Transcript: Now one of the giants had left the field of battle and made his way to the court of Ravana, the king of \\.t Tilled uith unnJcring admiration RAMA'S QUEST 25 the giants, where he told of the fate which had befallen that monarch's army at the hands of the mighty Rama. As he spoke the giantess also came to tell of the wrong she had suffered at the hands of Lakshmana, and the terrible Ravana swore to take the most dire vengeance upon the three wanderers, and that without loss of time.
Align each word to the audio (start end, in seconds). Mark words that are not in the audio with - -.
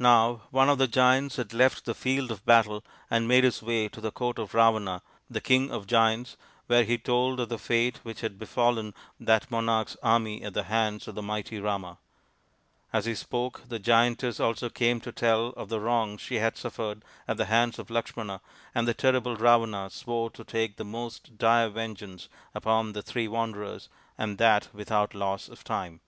Now 0.00 0.42
one 0.50 0.68
of 0.68 0.78
the 0.78 0.88
giants 0.88 1.36
had 1.36 1.54
left 1.54 1.84
the 1.84 1.94
field 1.94 2.32
of 2.32 2.44
battle 2.44 2.82
and 3.08 3.28
made 3.28 3.44
his 3.44 3.62
way 3.62 3.88
to 3.90 4.00
the 4.00 4.10
court 4.10 4.40
of 4.40 4.54
Ravana, 4.54 5.02
the 5.30 5.40
king 5.40 5.70
of 5.70 5.86
\\.t 5.86 5.86
Tilled 5.86 5.86
uith 5.86 6.02
unnJcring 6.02 6.02
admiration 6.02 6.18
RAMA'S 6.18 6.34
QUEST 6.34 6.38
25 6.66 6.66
the 6.66 6.66
giants, 6.66 6.66
where 6.66 6.82
he 6.82 6.98
told 6.98 7.40
of 7.40 7.48
the 7.48 7.58
fate 7.58 8.00
which 8.02 8.20
had 8.22 8.38
befallen 8.40 8.94
that 9.20 9.50
monarch's 9.52 9.96
army 10.02 10.42
at 10.42 10.54
the 10.54 10.62
hands 10.64 11.06
of 11.06 11.14
the 11.14 11.22
mighty 11.22 11.60
Rama. 11.60 11.98
As 12.92 13.04
he 13.04 13.14
spoke 13.14 13.62
the 13.68 13.78
giantess 13.78 14.40
also 14.40 14.68
came 14.68 15.00
to 15.00 15.12
tell 15.12 15.50
of 15.50 15.68
the 15.68 15.78
wrong 15.78 16.18
she 16.18 16.38
had 16.40 16.56
suffered 16.56 17.04
at 17.28 17.36
the 17.36 17.44
hands 17.46 17.78
of 17.78 17.88
Lakshmana, 17.88 18.40
and 18.74 18.88
the 18.88 18.94
terrible 18.94 19.36
Ravana 19.36 19.90
swore 19.90 20.30
to 20.30 20.42
take 20.42 20.76
the 20.76 20.84
most 20.84 21.38
dire 21.38 21.68
vengeance 21.68 22.28
upon 22.52 22.94
the 22.94 23.02
three 23.02 23.28
wanderers, 23.28 23.88
and 24.18 24.38
that 24.38 24.70
without 24.74 25.14
loss 25.14 25.48
of 25.48 25.62
time. 25.62 26.00